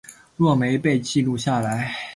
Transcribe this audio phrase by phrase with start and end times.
[0.35, 1.93] 若没被记录下来